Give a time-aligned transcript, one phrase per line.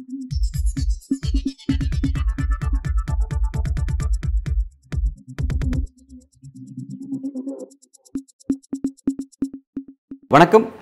[0.00, 0.16] வணக்கம்.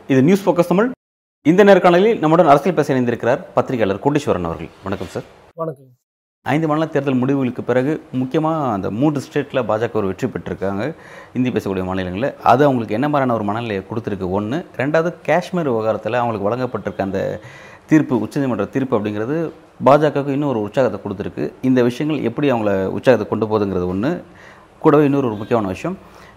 [0.08, 0.90] இது news focus Tamil.
[1.42, 4.68] இந்த நேர்காணலில் நம்முடன் அரசியல் பேச இணைந்திருக்கிறார் பத்திரிகையாளர் கோட்டீஸ்வரன் அவர்கள்.
[4.84, 5.88] வணக்கம் சார் வணக்கம்.
[6.42, 10.84] ஐந்து மாநில தேர்தல் முடிவுகளுக்கு பிறகு முக்கியமாக அந்த மூன்று ஸ்டேட்டில் பாஜக ஒரு வெற்றி பெற்றிருக்காங்க.
[11.36, 12.28] இந்தி பேசக்கூடிய மாநிலங்களில்.
[12.52, 14.26] அது அவங்களுக்கு என்ன மாதிரியான ஒரு மனநிலையை கொடுத்துருக்கு?
[14.38, 17.22] ஒன்று ரெண்டாவது காஷ்மீர் விவகாரத்தில் அவங்களுக்கு வழங்கப்பட்டிருக்க அந்த
[17.90, 19.36] தீர்ப்பு உச்சநீதிமன்ற தீர்ப்பு அப்படிங்கிறது
[19.86, 21.44] பாஜகவுக்கு இன்னும் ஒரு உற்சாகத்தை கொடுத்துருக்கு.
[21.68, 24.10] இந்த விஷயங்கள் எப்படி அவங்கள உற்சாகத்தை கொண்டு போகுதுங்கிறது ஒன்று
[24.82, 25.96] கூடவே இன்னொரு ஒரு முக்கியமான விஷயம்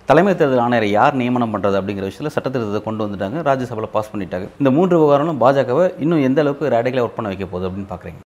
[0.09, 4.47] தலைமை தேர்தல் ஆணையரை யார் நியமனம் பண்ணுறது அப்படிங்கிற விஷயத்தில் சட்டத்திருத்தத்தை கொண்டு வந்துட்டாங்க ராஜ்யசபாவில் பாஸ் பண்ணிட்டாங்க.
[4.61, 8.21] இந்த மூன்று விவகாரங்களும் பாஜகவை இன்னும் எந்த அளவுக்கு ரேடிகலாக ஒர்க் பண்ண வைக்க போகுது அப்படின்னு பார்க்குறீங்க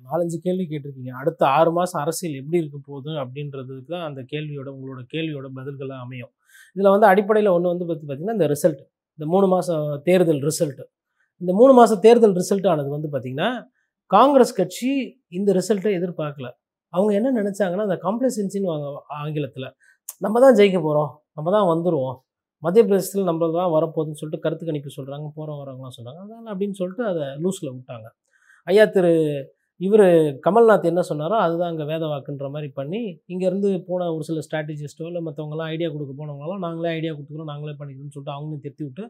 [0.00, 1.12] நாலஞ்சு கேள்வி கேட்டிருக்கீங்க.
[1.22, 6.32] அடுத்த ஆறு மாதம் அரசியல் எப்படி இருக்க போகுது அப்படின்றதுக்கு தான் அந்த கேள்வியோட உங்களோட கேள்வியோட பதில்களாக அமையும்.
[6.76, 8.82] இதில் வந்து அடிப்படையில் ஒன்று வந்து பார்த்து பார்த்தீங்கன்னா இந்த ரிசல்ட்
[9.18, 10.86] இந்த மூணு மாதம் தேர்தல் ரிசல்ட்டு
[11.40, 13.50] இந்த மூணு மாதம் தேர்தல் ரிசல்ட் ஆனது வந்து பார்த்திங்கன்னா
[14.10, 14.90] காங்கிரஸ் கட்சி
[15.38, 16.48] இந்த ரிசல்ட்டை எதிர்பார்க்கல.
[16.92, 18.86] அவங்க என்ன நினச்சாங்கன்னா அந்த காம்ப்ளசன்சின்னு வாங்க
[19.20, 19.68] ஆங்கிலத்தில்
[20.24, 22.16] நம்ம தான் ஜெயிக்க போகிறோம் நம்ம தான் வந்துடுவோம்
[22.62, 27.04] மத்திய பிரதேசத்தில் நம்ம தான் வரப்போகுதுன்னு சொல்லிட்டு கருத்து கணிப்பு சொல்கிறாங்க போகிறோம் வரவங்களாம் சொல்கிறாங்க அதனால் அப்படின்னு சொல்லிட்டு
[27.12, 28.06] அதை லூஸில் விட்டாங்க.
[28.66, 29.12] ஐயா திரு
[29.80, 30.06] இவர்
[30.46, 33.00] கமல்நாத் என்ன சொன்னாரோ அதுதான் அங்கே வேத வாக்குன்ற மாதிரி பண்ணி
[33.32, 38.14] இங்கேருந்து போன ஒரு சில ஸ்ட்ராட்டஜிஸ்ட்டோ இல்லை மற்றவங்களாம் ஐடியா கொடுக்க போனவங்களாம் நாங்களே ஐடியா கொடுத்துக்கிறோம் நாங்களே பண்ணிக்கிறோம்னு
[38.16, 39.04] சொல்லிட்டு அவங்களையும் திருத்தி விட்டு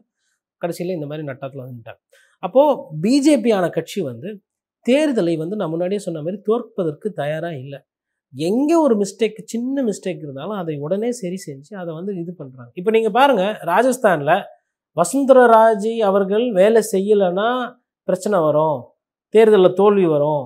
[0.63, 1.99] கடைசியில் இந்த மாதிரி நட்டத்தில் வந்துட்டாங்க.
[2.43, 4.29] அப்போது பிஜேபியான கட்சி வந்து
[4.85, 7.79] தேர்தலை வந்து நான் முன்னாடியே சொன்ன மாதிரி தோற்கதற்கு தயாராக இல்லை.
[8.33, 12.91] எங்கே ஒரு மிஸ்டேக் சின்ன மிஸ்டேக் இருந்தாலும் அதை உடனே சரி செஞ்சு அதை வந்து இது பண்ணுறாங்க இப்போ
[12.95, 14.35] நீங்கள் பாருங்கள் ராஜஸ்தானில்
[14.97, 17.49] வசுந்தரராஜி அவர்கள் வேலை செய்யலைன்னா
[18.07, 18.79] பிரச்சனை வரும்
[19.33, 20.45] தேர்தலில் தோல்வி வரும்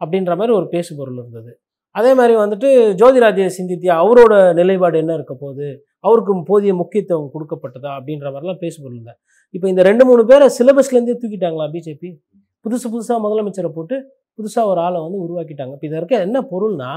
[0.00, 1.52] அப்படின்ற மாதிரி ஒரு பேசு பொருள் இருந்தது.
[1.94, 2.68] அதே மாதிரி வந்துட்டு
[3.00, 5.68] ஜோதிராஜ்ய சிந்தித்தியா அவரோட நிலைப்பாடு என்ன இருக்க போகுது?
[6.06, 9.14] அவருக்கு போதிய முக்கியத்துவம் கொடுக்கப்பட்டதா அப்படின்ற மாதிரிலாம் பேசு பொருள் இல்லை.
[9.54, 12.10] இப்போ இந்த ரெண்டு மூணு பேரை சிலபஸ்லேருந்தே தூக்கிட்டாங்களா பிஜேபி
[12.64, 13.96] புதுசு புதுசாக முதலமைச்சரை போட்டு
[14.38, 15.72] புதுசாக ஒரு ஆளை வந்து உருவாக்கிட்டாங்க.
[15.76, 16.90] இப்போ இதற்கு என்ன பொருள்னா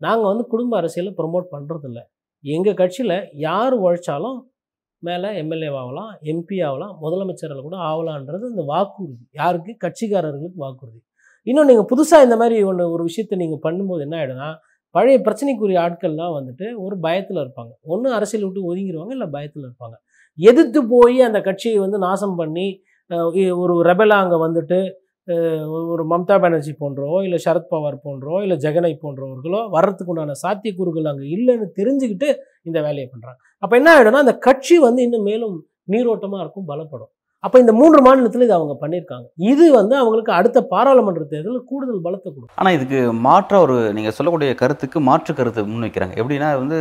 [0.00, 2.00] நாங்கள் வந்து குடும்ப அரசியலை ப்ரொமோட் பண்ணுறதில்ல
[2.44, 3.16] எங்கள் கட்சியில்
[3.46, 4.38] யார் உழைச்சாலும்
[5.02, 9.24] மேலே எம்எல்ஏ ஆகலாம் எம்பி ஆகலாம் முதலமைச்சரில் கூட ஆகலான்றது இந்த வாக்குறுதி.
[9.40, 9.72] யாருக்கு?
[9.84, 11.00] கட்சிக்காரர்களுக்கு வாக்குறுதி.
[11.46, 14.48] இன்னும் நீங்கள் புதுசாக இந்த மாதிரி ஒன்று ஒரு விஷயத்தை நீங்கள் பண்ணும்போது என்ன ஆகிடும்னா
[14.94, 17.72] பழைய பிரச்சனைக்குரிய ஆட்கள்லாம் வந்துட்டு ஒரு பயத்தில் இருப்பாங்க.
[17.92, 19.96] ஒன்று அரசியல் விட்டு ஒதுங்கிடுவாங்க இல்லை பயத்தில் இருப்பாங்க.
[20.38, 22.66] எதிர்த்து போய் அந்த கட்சியை வந்து நாசம் பண்ணி
[23.62, 24.78] ஒரு ரெபலாக அங்கே வந்துட்டு
[25.92, 31.68] ஒரு மம்தா பானர்ஜி போன்றோ இல்லை சரத்பவார் போன்றோ இல்லை ஜெகனை போன்றவர்களோ வர்றதுக்கு உண்டான சாத்தியக்கூறுகள் அங்கே இல்லைன்னு
[31.78, 32.28] தெரிஞ்சுக்கிட்டு
[32.68, 35.54] இந்த வேலையை பண்ணுறாங்க அப்போ என்ன ஆகிடும்னா அந்த கட்சி வந்து இன்னும் மேலும்
[35.92, 37.10] நீரோட்டமாக இருக்கும் பலப்படும்.
[37.44, 39.26] அப்போ இந்த மூன்று மாநிலத்தில் இது அவங்க பண்ணியிருக்காங்க.
[39.52, 42.58] இது வந்து அவங்களுக்கு அடுத்த பாராளுமன்ற தேர்தலில் கூடுதல் பலத்தை கொடுக்கும்.
[42.60, 46.14] ஆனால் இதுக்கு மாற்ற ஒரு நீங்கள் சொல்லக்கூடிய கருத்துக்கு மாற்று கருத்து முன்வைக்கிறாங்க.
[46.20, 46.78] எப்படின்னா வந்து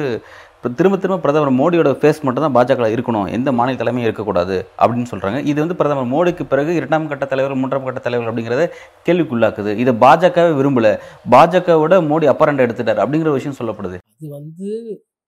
[0.64, 3.26] இப்போ திரும்ப திரும்ப பிரதமர் மோடியோட ஃபேஸ் மட்டும் தான் பாஜக இருக்கணும்.
[3.38, 7.88] எந்த மாநில தலைமையும் இருக்கக்கூடாது அப்படின்னு சொல்கிறாங்க இது வந்து பிரதமர் மோடிக்கு பிறகு இரண்டாம் கட்ட தலைவர் மூன்றாம்
[7.88, 8.66] கட்ட தலைவர் அப்படிங்கிறத
[9.08, 9.74] கேள்விக்குள்ளாக்குது.
[9.82, 10.94] இதை பாஜகவே விரும்பல.
[11.36, 14.00] பாஜகவோட மோடி அப்பரண்ட் எடுத்துட்டார் அப்படிங்கிற விஷயம் சொல்லப்படுது.
[14.16, 14.68] இது வந்து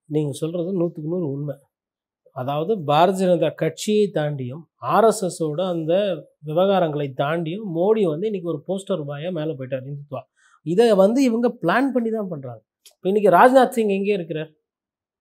[0.09, 1.57] நீங்கள் சொல்கிறது நூற்றுக்கு நூறு உண்மை.
[2.41, 5.93] அதாவது பாரதிய ஜனதா கட்சியை தாண்டியும் ஆர்எஸ்எஸோட அந்த
[6.49, 9.87] விவகாரங்களை தாண்டியும் மோடி வந்து இன்னைக்கு ஒரு போஸ்டர் பாயாக மேலே போயிட்டார்.
[9.91, 10.21] இந்துத்வா
[10.65, 12.61] இதை வந்து இவங்க பிளான் பண்ணி தான் பண்ணுறாங்க
[12.97, 14.51] இப்போ இன்றைக்கி ராஜ்நாத் சிங் எங்கே இருக்கிறார்?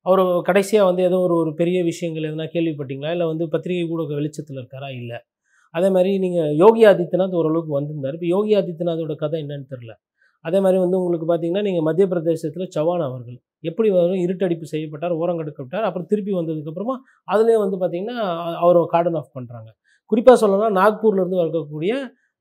[0.06, 3.10] அவர் கடைசியாக வந்து ஏதோ ஒரு ஒரு பெரிய விஷயங்கள் எதனா கேள்விப்பட்டீங்களா?
[3.16, 4.88] இல்லை வந்து பத்திரிகை கூட வெளிச்சத்தில் இருக்காரா?
[5.00, 5.18] இல்லை.
[5.74, 8.16] அதே மாதிரி நீங்கள் யோகி ஆதித்யநாத் ஓரளவுக்கு வந்திருந்தார்.
[8.18, 9.92] இப்போ யோகி ஆதித்யநாத்தோட கதை என்னன்னு தெரில
[10.44, 13.38] அதே மாதிரி வந்து உங்களுக்கு பார்த்தீங்கன்னா நீங்கள் மத்திய பிரதேசத்தில் சவான் அவர்கள்.
[13.68, 14.20] எப்படி வரும்?
[14.24, 16.96] இருட்டடிப்பு செய்யப்பட்டார் ஓரங்கெடுக்கப்பட்டார் அப்புறம் திருப்பி வந்ததுக்கப்புறமா
[17.32, 18.16] அதுலேயே வந்து பார்த்திங்கன்னா
[18.64, 19.70] அவர் கார்டன் ஆஃப் பண்ணுறாங்க
[20.10, 21.92] குறிப்பாக சொல்லணும்னா நாக்பூர்லேருந்து வரக்கூடிய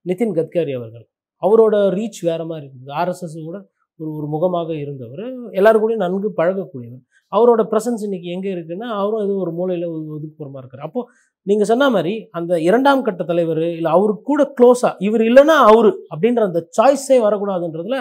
[0.06, 1.06] நிதின் கட்காரி அவர்கள்.
[1.44, 2.91] அவரோட ரீச் வேறு மாதிரி இருந்தது.
[3.01, 3.57] ஆர்எஸ்எஸ் கூட
[4.00, 5.24] ஒரு ஒரு முகமாக இருந்தவர்.
[5.59, 7.03] எல்லாரும் கூடயும் நன்கு பழகக்கூடியவர்.
[7.35, 9.85] அவரோட ப்ரெசன்ஸ் இன்னைக்கு எங்கே இருக்குன்னா அவரும் இது ஒரு மூலையில்
[10.16, 10.83] ஒதுக்குப்புறமா இருக்கார்.
[10.88, 11.07] அப்போது
[11.47, 16.44] நீங்கள் சொன்ன மாதிரி அந்த இரண்டாம் கட்ட தலைவர் இல்லை அவரு கூட க்ளோஸாக இவர் இல்லைன்னா அவரு அப்படின்ற
[16.49, 17.99] அந்த சாய்ஸே வரக்கூடாதுன்றதுல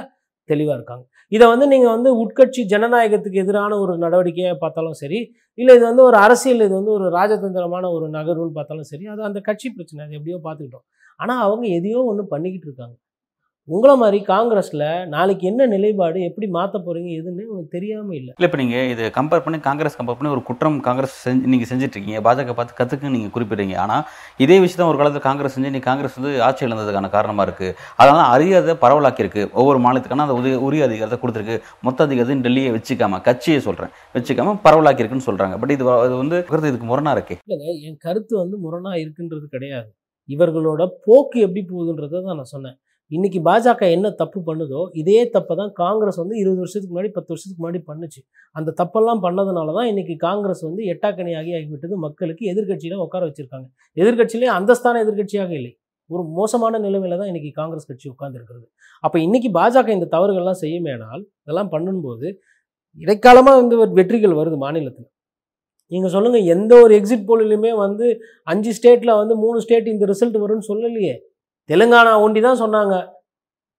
[0.51, 1.05] தெளிவாக இருக்காங்க.
[1.33, 5.21] இதை வந்து நீங்கள் வந்து உட்கட்சி ஜனநாயகத்துக்கு எதிரான ஒரு நடவடிக்கையாக பார்த்தாலும் சரி
[5.59, 9.41] இல்லை இது வந்து ஒரு அரசியல் இது வந்து ஒரு ராஜதந்திரமான ஒரு நகர்வுன்னு பார்த்தாலும் சரி அது அந்த
[9.49, 10.87] கட்சி பிரச்சனை அது எப்படியோ பார்த்துக்கிட்டோம்.
[11.21, 12.95] ஆனால் அவங்க எதையோ ஒன்று பண்ணிக்கிட்டு இருக்காங்க.
[13.71, 14.81] உங்களை மாதிரி காங்கிரஸில்
[15.13, 18.33] நாளைக்கு என்ன நிலைப்பாடு எப்படி மாற்ற போகிறீங்க எதுன்னு உங்களுக்கு தெரியாமல் இல்லை.
[18.37, 22.21] இல்லை இப்போ நீங்கள் இது கம்பேர் பண்ணி காங்கிரஸ் கம்பேர் பண்ணி ஒரு குற்றம் காங்கிரஸ் செஞ்சு நீங்கள் செஞ்சுட்ருக்கீங்க.
[22.27, 23.77] பாஜக பார்த்து கற்றுக்கு நீங்கள் குறிப்பிடுறீங்க.
[23.85, 24.03] ஆனால்
[24.45, 28.77] இதே விஷயத்தை ஒரு காலத்தில் காங்கிரஸ் செஞ்சு நீ காங்கிரஸ் வந்து ஆட்சி இழந்ததுக்கான காரணமாக இருக்குது அதனால அறியாத
[28.85, 29.45] பரவலாக்கியிருக்கு.
[29.61, 31.59] ஒவ்வொரு மாநிலத்துக்கான அந்த உதவி உரிய அதிகாரத்தை கொடுத்துருக்கு.
[31.89, 35.85] மொத்த அதிகாரத்தையும் டெல்லியை வச்சுக்காம கட்சியை சொல்கிறேன் வச்சுக்காம பரவலாக்கியிருக்குன்னு சொல்கிறாங்க பட் இது
[36.23, 37.39] வந்து கருத்து இதுக்கு முரணா இருக்கே.
[37.45, 39.91] இல்லைங்க என் கருத்து வந்து முரணாக இருக்குன்றது கிடையாது.
[40.29, 42.79] இவர்களோட போக்கு எப்படி போகுதுன்றதை தான் நான் சொன்னேன்.
[43.17, 47.63] இன்றைக்கி பாஜக என்ன தப்பு பண்ணுதோ இதே தப்பை தான் காங்கிரஸ் வந்து இருபது வருஷத்துக்கு முன்னாடி பத்து வருஷத்துக்கு
[47.63, 48.21] முன்னாடி பண்ணுச்சு.
[48.57, 51.95] அந்த தப்பெல்லாம் பண்ணதுனால தான் இன்றைக்கி காங்கிரஸ் வந்து எட்டாக்கணி ஆகி ஆகிவிட்டது.
[52.05, 53.67] மக்களுக்கு எதிர்க்கட்சியில் உட்கார வச்சுருக்காங்க.
[53.97, 55.73] எதிர்க்கட்சியிலே அந்தஸ்தான எதிர்கட்சியாக இல்லை.
[56.11, 58.67] ஒரு மோசமான நிலைமையில தான் இன்றைக்கி காங்கிரஸ் கட்சி உட்கார்ந்துருக்கிறது.
[59.05, 62.29] அப்போ இன்றைக்கி பாஜக இந்த தவறுகள்லாம் செய்யுமேனால் இதெல்லாம் பண்ணும்போது
[63.01, 65.09] இடைக்காலமாக வந்து வெற்றிகள் வருது மாநிலத்தில்.
[65.93, 68.07] நீங்கள் சொல்லுங்கள் எந்த ஒரு எக்ஸிட் போலிலுமே வந்து
[68.53, 71.15] அஞ்சு ஸ்டேட்டில் வந்து மூணு ஸ்டேட் இந்த ரிசல்ட் வரும்னு சொல்லலையே.
[71.71, 72.95] தெலுங்கானா ஒண்டி தான் சொன்னாங்க.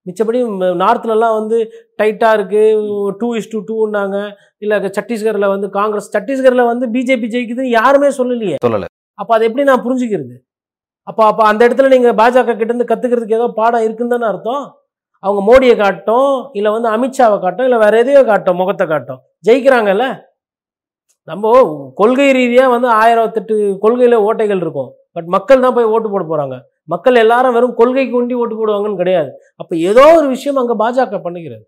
[0.07, 0.39] மிச்சபடி
[0.83, 1.57] நார்த்லலாம் வந்து
[1.99, 4.17] டைட்டாக இருக்குது டூ இஸ் டூ டூன்னாங்க.
[4.63, 8.57] இல்லை சத்தீஸ்கரில் வந்து காங்கிரஸ் சத்தீஸ்கரில் வந்து பிஜேபி ஜெயிக்குதுன்னு யாருமே சொல்லலையே.
[8.65, 8.87] சொல்லலை.
[9.21, 10.35] அப்போ அதை எப்படி நான் புரிஞ்சுக்கிறது?
[11.09, 14.63] அப்போ அப்போ அந்த இடத்துல நீங்கள் பாஜக கிட்டேருந்து கற்றுக்கிறதுக்கு ஏதோ பாடம் இருக்குன்னு தானே அர்த்தம்?
[15.23, 19.19] அவங்க மோடியை காட்டும் இல்லை வந்து அமித்ஷாவை காட்டும் இல்லை வேற எதையோ காட்டும் முகத்தை காட்டும்.
[19.47, 20.05] ஜெயிக்கிறாங்கல்ல?
[21.27, 21.51] நம்ம
[21.99, 24.89] கொள்கை ரீதியாக வந்து ஆயிரத்தெட்டு கொள்கையில் ஓட்டைகள் இருக்கும்.
[25.15, 26.55] பட் மக்கள் தான் போய் ஓட்டு போட போகிறாங்க
[26.89, 29.29] மக்கள் எல்லாரும் வெறும் கொள்கைக்கு ஒண்டி ஓட்டு போடுவாங்கன்னு கிடையாது.
[29.61, 31.63] அப்போ ஏதோ ஒரு விஷயம் அங்கே பாஜக பண்ணுகிறது.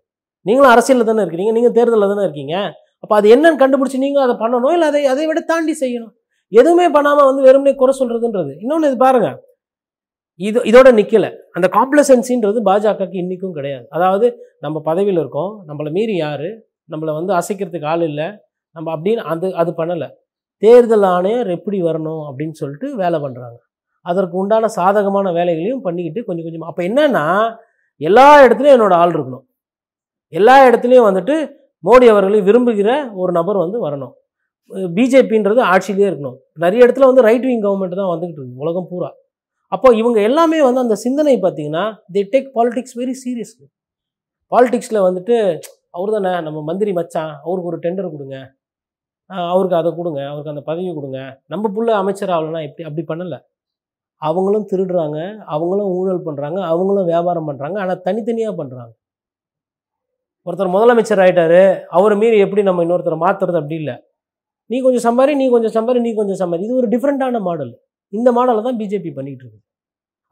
[0.46, 2.56] நீங்களும் அரசியலில் தானே இருக்கிறீங்க நீங்கள் தேர்தலில் தானே இருக்கீங்க.
[3.02, 6.12] அப்போ அது என்னன்னு கண்டுபிடிச்சி நீங்கள் அதை பண்ணணும் இல்லை அதை அதை விட தாண்டி செய்யணும்.
[6.52, 9.36] எதுவுமே பண்ணாமல் வந்து வெறுமனே குறை சொல்கிறதுன்றது இன்னொன்று இது பாருங்கள்
[10.40, 13.86] இது இதோட நிற்கலை அந்த காம்ப்ளசன்சின்றது பாஜகவுக்கு இன்றைக்கும் கிடையாது.
[13.96, 14.26] அதாவது
[14.64, 15.52] நம்ம பதவியில் இருக்கோம்.
[15.68, 16.48] நம்மளை மீறி யார்?
[16.92, 18.26] நம்மளை வந்து அசைக்கிறதுக்கு ஆள் இல்லை.
[18.76, 20.08] நம்ம அப்படின்னு அது அது பண்ணலை.
[20.62, 23.58] தேர்தல் ஆணையம் எப்படி வரணும் அப்படின்னு சொல்லிட்டு வேலை பண்ணுறாங்க
[24.10, 27.24] அதற்கு உண்டான சாதகமான வேலைகளையும் பண்ணிக்கிட்டு கொஞ்சம் கொஞ்சமாக அப்போ என்னன்னா
[28.08, 29.44] எல்லா இடத்துலையும் என்னோட ஆள் இருக்கணும்.
[30.38, 31.36] எல்லா இடத்துலையும் வந்துட்டு
[31.88, 32.90] மோடி அவர்களை விரும்புகிற
[33.22, 34.14] ஒரு நபர் வந்து வரணும்.
[34.96, 36.36] பிஜேபின்றது ஆட்சியிலே இருக்கணும்.
[36.64, 39.10] நிறைய இடத்துல வந்து ரைட் விங் கவர்மெண்ட் தான் வந்துக்கிட்டு இருக்கு உலகம் பூரா.
[39.74, 43.66] அப்போ இவங்க எல்லாமே வந்து அந்த சிந்தனை பார்த்தீங்கன்னா they take politics very seriously
[44.52, 45.36] பாலிடிக்ஸில் வந்துட்டு
[45.96, 48.36] அவர் தானே நம்ம மந்திரி மச்சான் அவருக்கு ஒரு டெண்டர் கொடுங்க.
[49.52, 51.20] அவருக்கு அதை கொடுங்க அவருக்கு அந்த பதவி கொடுங்க.
[51.52, 53.38] நம்ம புள்ள அமைச்சர் ஆகலன்னா எப்படி அப்படி பண்ணலை.
[54.22, 55.18] அவங்களும் திருடுறாங்க
[55.54, 58.94] அவங்களும் ஊழல் பண்ணுறாங்க அவங்களும் வியாபாரம் பண்ணுறாங்க ஆனால் தனித்தனியாக பண்ணுறாங்க
[60.46, 61.62] ஒருத்தர் முதலமைச்சர் ஆகிட்டாரு
[61.96, 63.94] அவரை மீறி எப்படி நம்ம இன்னொருத்தரை மாற்றுறது அப்படி இல்லை.
[64.70, 66.62] நீ கொஞ்சம் சம்பாரி நீ கொஞ்சம் சம்பாரி நீ கொஞ்சம் சம்பாரி.
[66.66, 67.72] இது ஒரு டிஃப்ரெண்ட்டான மாடல்
[68.12, 69.62] இந்த மாடலை தான் பிஜேபி பண்ணிகிட்டு இருக்குது.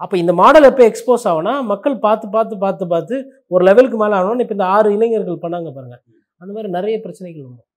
[0.05, 3.17] அப்போ இந்த மாடல் எப்போ எக்ஸ்போஸ் ஆகுனா மக்கள் பார்த்து பார்த்து பார்த்து பார்த்து
[3.55, 6.03] ஒரு லெவலுக்கு மேலே ஆகணும்னு இப்போ இந்த ஆறு இளைஞர்கள் பண்ணாங்க பாருங்கள்
[6.41, 7.69] அந்த மாதிரி நிறைய பிரச்சனைகள் வரும்.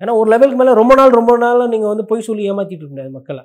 [0.00, 3.12] ஏன்னா ஒரு லெவலுக்கு மேலே ரொம்ப நாள் ரொம்ப நாள் நீங்கள் வந்து பொய் சொல்லி ஏமாற்றிட்டு இருக்க முடியாது
[3.18, 3.42] மக்களை.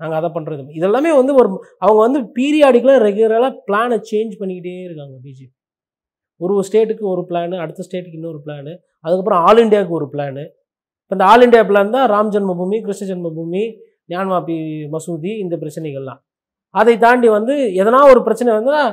[0.00, 1.48] நாங்கள் அதை பண்ணுறது இதெல்லாமே வந்து ஒரு
[1.82, 5.52] அவங்க வந்து பீரியாடிக்கலாக ரெகுலராக பிளானை சேஞ்ச் பண்ணிக்கிட்டே இருக்காங்க பிஜேபி
[6.40, 8.72] ஒரு ஸ்டேட்டுக்கு ஒரு பிளானு அடுத்த ஸ்டேட்டுக்கு இன்னொரு பிளானு
[9.04, 10.44] அதுக்கப்புறம் ஆல் இண்டியாவுக்கு ஒரு பிளானு
[11.02, 13.62] இப்போ இந்த ஆல் இண்டியா பிளான் தான் ராம் ஜென்மபூமி கிருஷ்ண ஜென்மபூமி
[14.08, 14.56] ஞான்மாபி
[14.92, 16.20] மசூதி இந்த பிரச்சனைகள்லாம்.
[16.74, 18.90] அதை தாண்டி வந்து எதனா ஒரு பிரச்சனை வந்தால்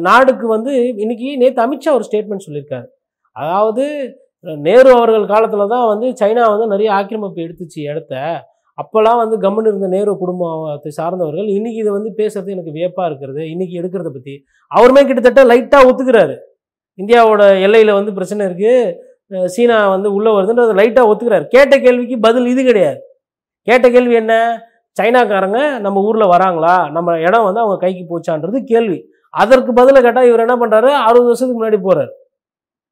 [0.00, 0.72] நாடுக்கு வந்து
[1.02, 2.86] இன்றைக்கி நேற்று அமித்ஷா ஒரு ஸ்டேட்மெண்ட் சொல்லியிருக்காரு
[3.36, 3.84] அதாவது
[4.58, 8.14] நேரு அவர்கள் காலத்தில் தான் வந்து சைனா வந்து நிறைய ஆக்கிரமிப்பு எடுத்துச்சு இடத்த
[8.78, 13.42] அப்போல்லாம் வந்து கம்முன்னு இருந்த நேரு குடும்பத்தை சார்ந்தவர்கள் இன்றைக்கி இதை வந்து பேசுகிறது எனக்கு வியப்பாக இருக்கிறது.
[13.52, 14.34] இன்றைக்கி எடுக்கிறத பற்றி
[14.70, 16.36] அவருமே கிட்டத்தட்ட லைட்டாக ஒத்துக்கிறாரு.
[16.98, 21.46] இந்தியாவோட எல்லையில் வந்து பிரச்சனை இருக்குது சீனா வந்து உள்ளே வருதுன்றது லைட்டாக ஒத்துக்கிறாரு.
[21.54, 22.98] கேட்ட கேள்விக்கு பதில் இது கிடையாது.
[23.68, 24.34] கேட்ட கேள்வி என்ன?
[24.96, 26.74] சைனாக்காரங்க நம்ம ஊரில் வராங்களா?
[26.96, 28.98] நம்ம இடம் வந்து அவங்க கைக்கு போச்சான்றது கேள்வி.
[29.34, 32.12] அதற்கு பதிலை கேட்டால் இவர் என்ன பண்ணுறாரு அறுபது வருஷத்துக்கு முன்னாடி போகிறார்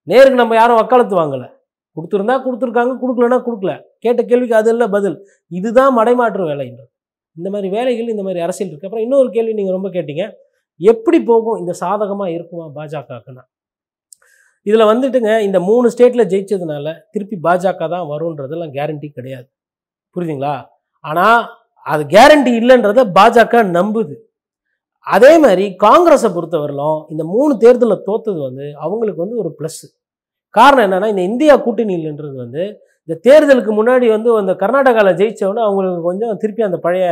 [0.06, 1.46] நேருக்கு நம்ம யாரும் வக்காலத்து வாங்கலை.
[1.96, 3.72] கொடுத்துருந்தா கொடுத்துருக்காங்க கொடுக்கலன்னா கொடுக்கல.
[4.04, 5.16] கேட்ட கேள்விக்கு அது இல்லை பதில்.
[5.58, 6.90] இதுதான் மடைமாற்று வேலைன்றது
[7.36, 10.24] இந்த மாதிரி வேலைகள் இந்த மாதிரி அரசியல் இருக்குது அப்புறம் இன்னொரு கேள்வி நீங்கள் ரொம்ப கேட்டீங்க.
[10.80, 13.42] எப்படி போகும் இந்த சாதகமாக இருக்குமா பாஜகக்குன்னா?
[14.66, 19.46] இதில் வந்துட்டுங்க இந்த மூணு ஸ்டேட்டில் ஜெயிச்சதுனால திருப்பி பாஜக தான் வரும்ன்றதெல்லாம் கேரண்டி கிடையாது.
[20.16, 20.54] புரியுதுங்களா?
[21.04, 21.40] ஆனால்
[21.86, 24.14] அது கேரண்டி இல்லைன்றத பாஜக நம்புது.
[25.06, 29.86] அதே மாதிரி காங்கிரஸை பொறுத்தவரையிலும் இந்த மூணு தேர்தலில் தோத்தது வந்து அவங்களுக்கு வந்து ஒரு ப்ளஸ்ஸு
[30.54, 32.64] காரணம் என்னன்னா இந்த இந்தியா கூட்டணியில்ன்றது வந்து
[33.08, 37.06] இந்த தேர்தலுக்கு முன்னாடி வந்து அந்த கர்நாடகாவில் ஜெயிச்சவொடனே அவங்களுக்கு கொஞ்சம் திருப்பி அந்த பழைய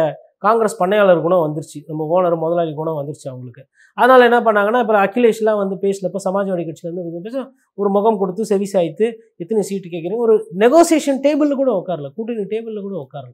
[0.45, 1.79] காங்கிரஸ் பண்ணையாளர் குணம் வந்துருச்சு.
[1.89, 3.63] நம்ம ஓனர் முதலாளி குணம் வந்துருச்சு அவங்களுக்கு.
[3.99, 7.45] அதனால் என்ன பண்ணாங்கன்னா இப்போ அகிலேஷ்லாம் வந்து பேசினப்போ சமாஜ்வாடி கட்சியிலேருந்து வந்து பேச
[7.79, 9.07] ஒரு முகம் கொடுத்து செவி சாய்த்து
[9.37, 10.35] எத்தனை சீட்டு கேட்குறீங்க ஒரு
[10.65, 12.11] நெகோசியேஷன் டேபிளில் கூட உட்காரல.
[12.17, 13.33] கூட்டணி டேபிளில் கூட உட்காரல.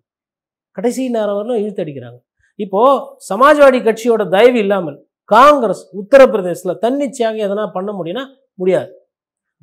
[0.76, 2.18] கடைசி நேரம் வரலும் இழுத்தடிக்கிறாங்க
[2.58, 4.98] இப்போது சமாஜ்வாடி கட்சியோட தயவு இல்லாமல்
[5.30, 8.24] காங்கிரஸ் உத்தரப்பிரதேசத்தில் தன்னிச்சையாக எதனா பண்ண முடியும்னா
[8.54, 8.90] முடியாது.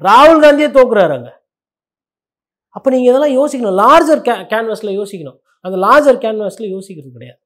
[0.01, 1.33] ராகுல் காந்தியே தோக்குறாரு அங்கே.
[2.75, 3.77] அப்போ நீங்கள் இதெல்லாம் யோசிக்கணும்.
[3.83, 5.37] லார்ஜர் கே கேன்வஸில் யோசிக்கணும்.
[5.65, 7.39] அந்த லார்ஜர் கேன்வஸில் யோசிக்கிறது கிடையாது.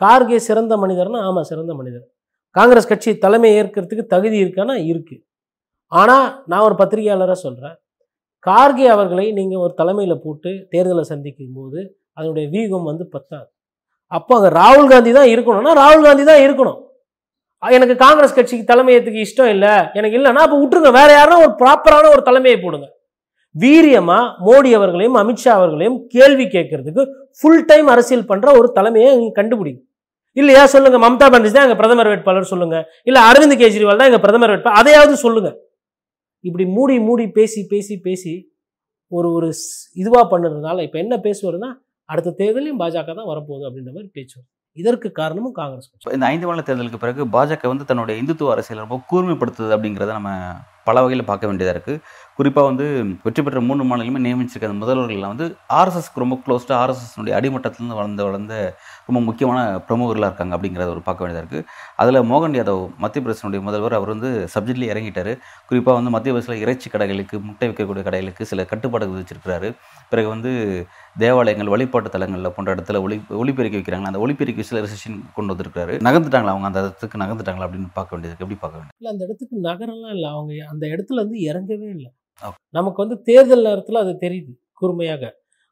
[0.00, 2.06] கார்கே சிறந்த மனிதர்னா ஆமாம் சிறந்த மனிதர்.
[2.56, 4.74] காங்கிரஸ் கட்சி தலைமை ஏற்கிறதுக்கு தகுதி இருக்கானா?
[4.90, 5.22] இருக்குது
[5.92, 7.76] ஆனால் நான் ஒரு பத்திரிகையாளராக சொல்கிறேன்
[8.40, 11.80] கார்கே அவர்களை நீங்கள் ஒரு தலைமையில் போட்டு தேர்தலை சந்திக்கும் போது
[12.12, 13.48] அதனுடைய வீகம் வந்து பத்தாது.
[14.12, 16.80] அப்போ அங்கே ராகுல் காந்தி தான் இருக்கணும்னா ராகுல் காந்தி தான் இருக்கணும்.
[17.62, 20.92] எனக்கு காங்கிரஸ் கட்சிக்கு தலைமையத்துக்கு இஷ்டம் இல்லை எனக்கு இல்லைன்னா அப்போ விட்டுருங்க.
[20.92, 22.86] வேற யாருன்னா ஒரு ப்ராப்பரான ஒரு தலைமையை போடுங்க.
[23.54, 27.02] வீரியமா மோடி அவர்களையும் அமித்ஷா அவர்களையும் கேள்வி கேட்கறதுக்கு
[27.40, 29.80] ஃபுல் டைம் அரசியல் பண்ற ஒரு தலைமையை நீங்க கண்டுபிடிங்க
[30.36, 30.66] இல்லையா?
[30.66, 30.98] சொல்லுங்க.
[30.98, 32.76] மம்தா பானர்ஜி தான் எங்க பிரதமர் வேட்பாளர் சொல்லுங்க.
[33.02, 34.78] இல்ல அரவிந்த் கெஜ்ரிவால் தான் எங்க பிரதமர் வேட்பாளர்.
[34.78, 35.50] அதையாவது சொல்லுங்க.
[36.44, 38.32] இப்படி மூடி மூடி பேசி பேசி பேசி
[39.12, 41.70] ஒரு ஒரு ஸ்- பண்ணுறதுனால இப்போ என்ன பேசுவாருன்னா
[42.08, 44.38] அடுத்த தேர்தலையும் பாஜக தான் வரப்போகுது அப்படின்ற மாதிரி பேச்சு
[44.76, 49.74] இதற்கு காரணமும் காங்கிரஸ் இந்த ஐந்து மாநில தேர்தலுக்கு பிறகு பாஜக வந்து தன்னுடைய இந்துத்துவ அரசியல் ரொம்ப கூர்மைப்படுத்துது
[49.76, 50.30] அப்படிங்கிறத நம்ம
[50.84, 51.98] பல வகையில் பார்க்க வேண்டியதாக இருக்குது
[52.38, 52.84] குறிப்பாக வந்து
[53.24, 55.46] வெற்றி பெற்ற மூணு மாநிலமே நியமிச்சிருக்க அந்த முதல்வர்கள்லாம் வந்து
[55.78, 58.54] ஆர்எஸ்எஸ்க்கு ரொம்ப க்ளோஸ்டாக ஆர்எஸ்எஸ்னுடைய அடிமட்டத்திலேருந்து வளர்ந்து வளர்ந்த
[59.08, 59.58] ரொம்ப முக்கியமான
[59.88, 61.66] பிரமுகர்களாக இருக்காங்க அப்படிங்கிறத ஒரு பார்க்க வேண்டியதாக இருக்குது
[62.02, 65.32] அதில் மோகன் யாதவ் மத்திய பிரதேசனுடைய முதல்வர் அவர் வந்து சப்ஜெக்ட்லேயே இறங்கிட்டார்.
[65.68, 69.70] குறிப்பாக வந்து மத்திய பிரதேசில் இறைச்சி கடைகளுக்கு முட்டை விற்கக்கூடிய கடைகளுக்கு சில கட்டுப்பாடுகள் விதிச்சிருக்கிறாரு.
[70.12, 70.52] பிறகு வந்து
[71.24, 74.08] தேவாலயங்கள் வழிபாட்டு தலங்களில் போன்ற இடத்துல ஒளி ஒளிபெருக்கி வைக்கிறாங்க.
[74.12, 76.70] அந்த ஒளிபெருக்கி சில ரெசிஷன் கொண்டு வந்திருக்காரு நகர்ந்துட்டாங்களா அவங்க?
[76.72, 80.30] அந்த இடத்துக்கு நகர்ந்துட்டாங்களா அப்படின்னு பார்க்க வேண்டியது எப்படி பார்க்க வேண்டும் இல்லை அந்த இடத்துக்கு நகரம்லாம் இல்லை.
[80.36, 82.10] அவங்க அந்த இடத்துல வந்து இறங்கவே இல்லை.
[82.76, 85.24] நமக்கு வந்து தேர்தல் நேரத்தில் அது தெரியுது கூர்மையாக.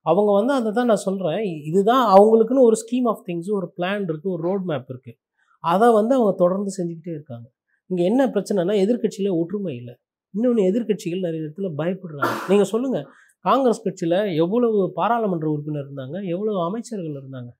[0.06, 4.32] அவங்க வந்து அதை தான் நான் சொல்கிறேன் இதுதான் அவங்களுக்குன்னு ஒரு ஸ்கீம் ஆஃப் திங்ஸ் ஒரு பிளான் இருக்குது
[4.34, 5.18] ஒரு ரோட் மேப் இருக்குது
[5.64, 7.46] அதை வந்து அவங்க தொடர்ந்து செஞ்சுக்கிட்டே இருக்காங்க.
[7.90, 9.94] இங்கே என்ன பிரச்சனைனா எதிர்கட்சியில் ஒற்றுமை இல்லை.
[10.34, 12.34] இன்னொன்று எதிர்க்கட்சிகள் நிறைய இடத்துல பயப்படுறாங்க.
[12.50, 13.06] நீங்கள் சொல்லுங்கள்
[13.44, 17.50] காங்கிரஸ் கட்சியில் எவ்வளவு பாராளுமன்ற உறுப்பினர் இருந்தாங்க எவ்வளவு அமைச்சர்கள் இருந்தாங்க?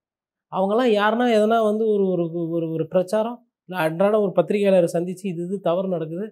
[0.51, 2.23] அவங்கெல்லாம் யாருன்னா எதனா வந்து ஒரு ஒரு
[2.55, 3.37] ஒரு ஒரு பிரச்சாரம்
[3.69, 6.25] இல்லை அன்றாட ஒரு பத்திரிகையாளரை சந்தித்து இது இது தவறு நடக்குது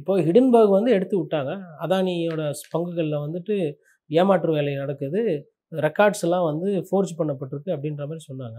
[0.00, 1.52] இப்போ ஹிடன்பர்க் வந்து எடுத்து விட்டாங்க.
[1.84, 2.42] அதானியோட
[2.74, 3.56] பங்குகளில் வந்துட்டு
[4.10, 5.20] ஏமாற்று வேலை நடக்குது.
[5.86, 8.58] ரெக்கார்ட்ஸ் எல்லாம் வந்து ஃபோர்ஜ் பண்ணப்பட்டிருக்கு அப்படின்ற மாதிரி சொன்னாங்க.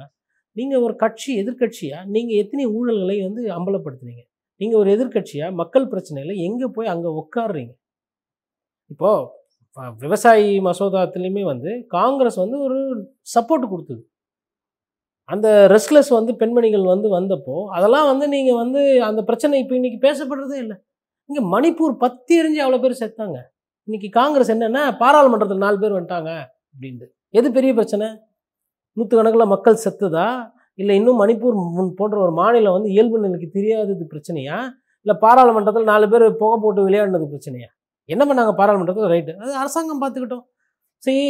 [0.55, 4.23] நீங்கள் ஒரு கட்சி எதிர்க்கட்சியாக நீங்கள் எத்தனை ஊழல்களை வந்து அம்பலப்படுத்துனீங்க?
[4.61, 7.73] நீங்கள் ஒரு எதிர்க்கட்சியாக மக்கள் பிரச்சனையில் எங்கே போய் அங்கே உட்காடுறீங்க
[8.93, 9.29] இப்போது
[10.03, 12.79] விவசாயி மசோதாத்துலேயுமே வந்து காங்கிரஸ் வந்து ஒரு
[13.35, 14.01] சப்போர்ட் கொடுத்தது.
[15.29, 20.57] அந்த ரெஸ்ட்லெஸ் வந்து பெண்மணிகள் வந்து வந்தப்போ அதெல்லாம் வந்து நீங்கள் வந்து அந்த பிரச்சனை இப்போ இன்றைக்கி பேசப்படுறதே
[20.63, 20.77] இல்லை.
[21.33, 23.37] இங்கே மணிப்பூர் பத்தி எரிஞ்சு அவ்வளோ பேர் செத்தாங்க.
[23.87, 26.31] இன்னைக்கு காங்கிரஸ் என்னென்னா பாராளுமன்றத்தில் நாலு பேர் வந்துட்டாங்க
[26.73, 27.07] அப்படின்ட்டு
[27.39, 28.07] எது பெரிய பிரச்சனை?
[28.97, 30.25] நூற்றுக்கணக்கில் மக்கள் செத்துதா?
[30.81, 34.59] இல்லை இன்னும் மணிப்பூர் முன் போன்ற ஒரு மாநிலம் வந்து இயல்பு நிலைக்கு தெரியாதது பிரச்சனையா?
[35.05, 37.69] இல்லை பாராளுமன்றத்தில் நாலு பேர் புகை போட்டு விளையாடினது பிரச்சனையா?
[38.09, 39.11] என்ன பண்ணாங்க பாராளுமன்றத்தில்?
[39.13, 40.45] ரைட்டு அது அரசாங்கம் பார்த்துக்கிட்டோம்.
[41.03, 41.25] சரி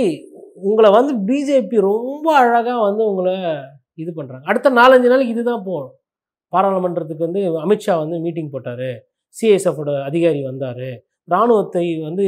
[0.70, 3.38] உங்களை வந்து பிஜேபி ரொம்ப அழகாக வந்து உங்களை
[4.04, 5.96] இது பண்ணுறாங்க அடுத்த நாலஞ்சு நாளைக்கு இதுதான் போகணும்.
[6.54, 8.88] பாராளுமன்றத்துக்கு வந்து அமித்ஷா வந்து மீட்டிங் போட்டார்.
[9.40, 10.88] சிஎஸ்எஃபோட அதிகாரி வந்தார்.
[11.32, 12.26] இராணுவத்தை வந்து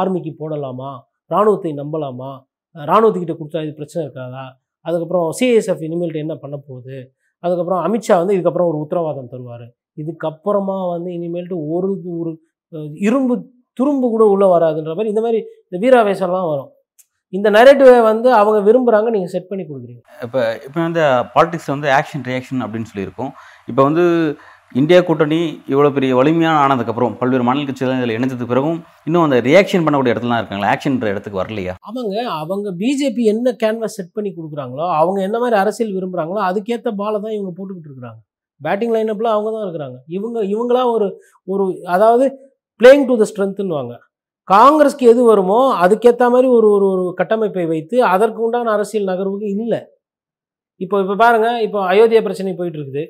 [0.00, 0.90] ஆர்மிக்கு போடலாமா?
[1.30, 2.30] இராணுவத்தை நம்பலாமா?
[2.76, 4.44] இராணுவத்துக்கிட்ட கொடுத்தா இது பிரச்சனை இருக்காதா?
[4.86, 6.98] அதுக்கப்புறம் சிஎஸ்எஃப் இனிமேல்ட்டு என்ன பண்ண போகுது?
[7.44, 9.66] அதுக்கப்புறம் அமித்ஷா வந்து இதுக்கப்புறம் ஒரு உத்தரவாதம் தருவார்.
[10.02, 12.32] இதுக்கப்புறமா வந்து இனிமேல்ட்டு ஒரு ஒரு
[13.06, 13.34] இரும்பு
[13.78, 16.70] துரும்பு கூட உள்ளே வராதுன்ற மாதிரி இந்த மாதிரி இந்த வீராவேசம்லாம் வரும்.
[17.36, 20.02] இந்த நரேட்டிவை வந்து அவங்க விரும்புகிறாங்க நீங்கள் செட் பண்ணி கொடுக்குறீங்க.
[20.24, 21.02] இப்போ இப்போ வந்து
[21.34, 23.32] பாலிடிக்ஸ் வந்து ஆக்ஷன் ரியாக்ஷன் அப்படின்னு சொல்லியிருக்கோம்.
[23.70, 24.04] இப்போ வந்து
[24.78, 25.38] இந்தியா கூட்டணி
[25.72, 28.78] இவ்வளோ பெரிய வலிமையான ஆனதுக்கப்புறம் பல்வேறு மாநில கட்சிகள் இதில் இணைஞ்சதுக்கு பிறகும்
[29.08, 30.70] இன்னும் அந்த ரியாக்ஷன் பண்ணக்கூடிய இடத்துலாம் இருக்காங்களா?
[30.74, 31.74] ஆக்ஷன்ற இடத்துக்கு வரலையா?
[31.90, 37.18] அவங்க அவங்க பிஜேபி என்ன கேன்வாஸ் செட் பண்ணி கொடுக்குறாங்களோ அவங்க என்ன மாதிரி அரசியல் விரும்புகிறாங்களோ அதுக்கேற்ற பாலை
[37.24, 38.20] தான் இவங்க போட்டுக்கிட்டு இருக்கிறாங்க.
[38.60, 39.96] பேட்டிங் லைனப்பில் அவங்க தான் இருக்கிறாங்க.
[40.16, 41.06] இவங்க இவங்களா ஒரு
[41.48, 41.64] ஒரு
[41.96, 42.26] அதாவது
[42.80, 43.94] பிளேயிங் டு த ஸ்ட்ரென்த்துன்னுவாங்க
[44.48, 49.80] காங்கிரஸ்க்கு எது வருமோ அதுக்கேற்ற மாதிரி ஒரு ஒரு ஒரு கட்டமைப்பை வைத்து அதற்கு உண்டான அரசியல் நகர்வுக்கு இல்லை.
[50.80, 53.04] இப்போ இப்போ பாருங்கள் இப்போ அயோத்தியா பிரச்சனை போயிட்டு இருக்குது.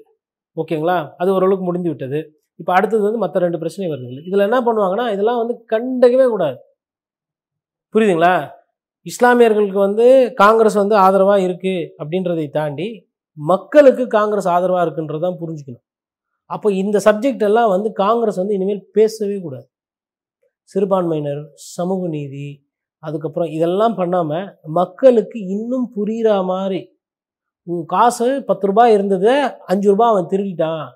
[0.57, 0.97] ஓகேங்களா?
[1.21, 2.19] அது ஓரளவுக்கு முடிந்து விட்டது
[2.61, 6.57] இப்போ அடுத்தது வந்து மற்ற ரெண்டு பிரச்சனை வருது இதில் என்ன பண்ணுவாங்கன்னா இதெல்லாம் வந்து கண்டக்கவே கூடாது.
[7.95, 8.35] புரியுதுங்களா?
[9.07, 10.07] இஸ்லாமியர்களுக்கு வந்து
[10.43, 12.87] காங்கிரஸ் வந்து ஆதரவாக இருக்குது அப்படின்றதை தாண்டி
[13.39, 15.85] மக்களுக்கு காங்கிரஸ் ஆதரவாக இருக்குன்றது தான் புரிஞ்சுக்கணும்.
[16.51, 19.67] அப்போ இந்த சப்ஜெக்ட் எல்லாம் வந்து காங்கிரஸ் வந்து இனிமேல் பேசவே கூடாது.
[20.71, 21.43] சிறுபான்மையினர்
[21.77, 22.47] சமூக நீதி
[23.03, 24.47] அதுக்கப்புறம் இதெல்லாம் பண்ணாமல்
[24.79, 26.81] மக்களுக்கு இன்னும் புரிகிற மாதிரி
[27.67, 30.89] உன் காசு பத்து ரூபாய் இருந்தது அஞ்சு ரூபாய் அவன் திருடிட்டான்.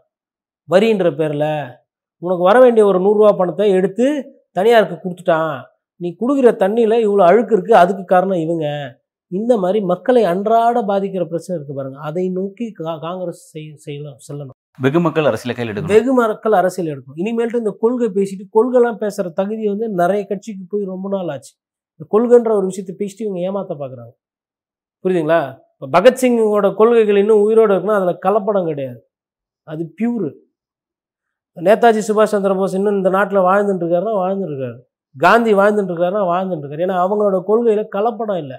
[0.71, 1.77] வரின்ற பேரில்
[2.19, 5.63] உனக்கு வர வேண்டிய ஒரு நூறுரூவா பணத்தை எடுத்து தனியாருக்கு கொடுத்துட்டான்.
[5.97, 8.97] நீ குடுக்கிற தண்ணியில் இவ்வளோ அழுக்கு இருக்குது அதுக்கு காரணம் இவங்க.
[9.27, 11.99] இந்த மாதிரி மக்களை அன்றாட பாதிக்கிற பிரச்சனை இருக்குது பாருங்க.
[11.99, 14.71] அதை நோக்கி கா- காங்கிரஸ் செய் செய்யலாம் செல்லணும்.
[14.81, 15.87] வெகு மக்கள் அரசியல கையில் எடுக்கணும்.
[15.87, 17.19] வெகு மக்கள் அரசியல் எடுக்கணும்.
[17.19, 21.55] இனிமேல்ட்டு இந்த கொள்கை பேசிட்டு கொள்கைலாம் பேசுகிற தகுதி வந்து நிறைய கட்சிக்கு போய் ரொம்ப நாள் ஆச்சு.
[21.97, 24.13] இந்த கொள்கைன்ற ஒரு விஷயத்தை பேசிட்டு இவங்க ஏமாத்த பார்க்குறாங்க
[25.05, 25.67] புரியுதுங்களா?
[25.83, 29.01] இப்போ பகத்சிங்கோட கொள்கைகள் இன்னும் உயிரோடு இருக்குன்னா அதில் கலப்படம் கிடையாது.
[29.67, 30.31] அது பியூரு
[31.57, 34.79] நேதாஜி சுபாஷ் சந்திர போஸ் இன்னும் இந்த நாட்டில் வாழ்ந்துட்டுருக்காருன்னா வாழ்ந்துட்டுருக்காரு
[35.17, 38.59] காந்தி வாழ்ந்துட்டு வாழ்ந்துட்டுருக்காரு ஏன்னா அவங்களோட கொள்கையில் கலப்படம் இல்லை.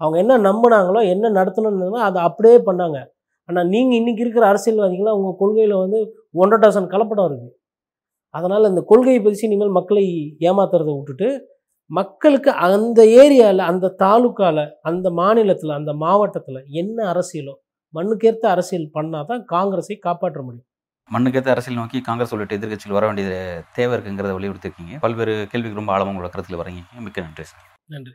[0.00, 2.98] அவங்க என்ன நம்பினாங்களோ என்ன நடத்தணும்னு அதை அப்படியே பண்ணாங்க.
[3.48, 6.00] ஆனால் நீங்கள் இன்றைக்கி இருக்கிற அரசியல்வாதிகளாக உங்கள் கொள்கையில் வந்து
[6.42, 7.54] ஒன்றரை டசன் கலப்படம் இருக்குது
[8.34, 10.04] அதனால் இந்த கொள்கையை பற்றி இனிமேல் மக்களை
[10.48, 11.28] ஏமாத்துறதை விட்டுட்டு
[11.90, 17.54] மக்களுக்கு அந்த ஏரியாவில் அந்த தாலுக்காவில் அந்த மாநிலத்தில் அந்த மாவட்டத்தில் என்ன அரசியலோ
[17.94, 20.66] மண்ணுக்கேற்ற அரசியல் பண்ணால் தான் காங்கிரஸை காப்பாற்ற முடியும்.
[21.10, 23.28] மண்ணுக்கேற்ற அரசியல் நோக்கி காங்கிரஸ் உள்ளிட்ட எதிர்க்கட்சிகள் வர வேண்டிய
[23.78, 24.94] தேவை இருக்குங்கிறத வலியுறுத்திருக்கீங்க.
[25.04, 27.66] பல்வேறு கேள்விக்கு ரொம்ப ஆழமாக உங்களோட கருத்தில் வரீங்க மிக்க நன்றி சார்.
[27.88, 28.14] நன்றி.